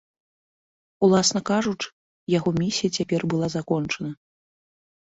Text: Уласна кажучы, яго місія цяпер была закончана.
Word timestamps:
Уласна 1.09 1.41
кажучы, 1.51 1.87
яго 2.37 2.49
місія 2.65 2.89
цяпер 2.97 3.21
была 3.37 3.47
закончана. 3.57 4.11